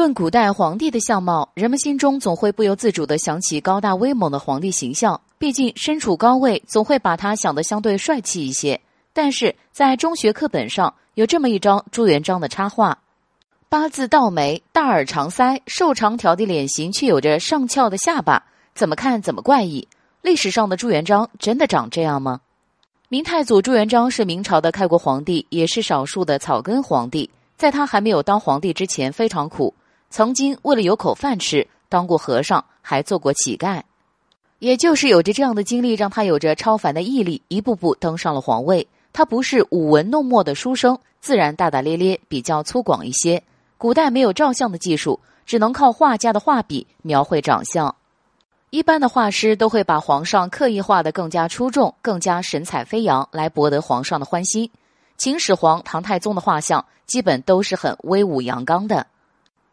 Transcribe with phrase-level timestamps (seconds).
[0.00, 5.20] 论古代皇帝的相貌，人们心中总会不由自主地想起高大威猛的皇帝形象。
[5.36, 8.80] 毕竟身处高位，总会把他想得相对帅气一些。
[9.12, 12.96] 但是在中学课本上有这么一张朱元璋的插画：
[13.68, 18.42] 八字倒眉，大耳长腮，瘦长条的脸型却有着上翘的下巴，
[18.74, 19.86] 怎么看怎么怪异。
[20.22, 22.40] 历史上的朱元璋真的长这样吗？
[23.10, 27.28] 明太祖朱元璋是明朝的开国皇帝，也是少数的草根皇帝。
[27.58, 29.74] 在他还没有当皇帝之前，非常苦。
[30.10, 33.80] 曾经为了有口饭吃，当过和尚，还做过乞丐，
[34.58, 38.86] 也就是有着这样的经历，让他有着超凡的毅力，一步步登上了皇位。
[39.12, 43.42] 他不是舞文弄墨的书生，自然大大咧咧，比较粗犷一些。
[43.78, 47.94] 古代没有照相的技术，只能靠画家的画笔描绘长相。
[48.70, 54.70] 一般的画师都会把皇上刻意画得更加出众，更加神采飞扬，来博得皇上的欢心。
[55.16, 59.06] 秦始皇、唐太宗的画像基本都是很威武阳刚的。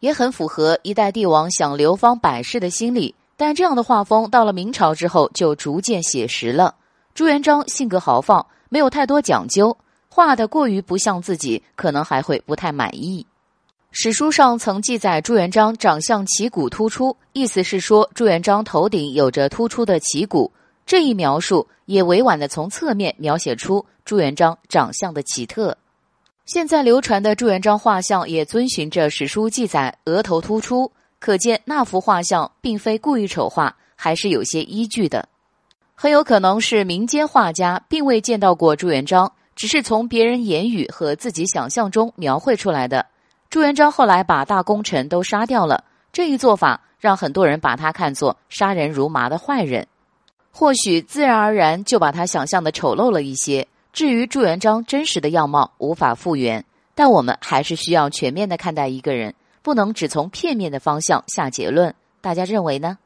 [0.00, 6.74] 也很符合一代帝王想流芳百世的心理，但这样的画风到了明朝之后就逐渐写实了。
[7.14, 9.76] 朱元璋性格豪放，没有太多讲究，
[10.08, 13.26] 画的过于不像自己，可能还会不太满意。
[13.92, 20.52] 史书上曾记载朱元璋长相旗骨突出，意思是说朱元璋头顶有着突出的旗骨。
[20.86, 25.76] 这一描述也委婉的从侧面描写出朱元璋长相的奇特。
[26.52, 35.28] 现在流传的朱元璋画像也遵循着史书记载，额头突出，可见那幅画像并非故意丑化，还是有些依据的。
[35.94, 43.06] 很有可能是民间画家并未见到过朱元璋，只是从别人言语和自己想象中描绘出来的。
[43.48, 49.86] 朱元璋后来把大功臣都杀掉了，这一做法让很多人把他看作杀人如麻的坏人，
[50.50, 53.68] 或许自然而然就把他想象的丑陋了一些。
[53.92, 61.94] 至于朱元璋真实的样貌无法复原，但我们还是需要全面的看待一个人，不能只从片面的方向下结论。
[62.20, 62.98] 大家认为呢？